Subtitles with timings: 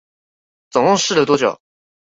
[0.71, 1.61] 總共試了多久？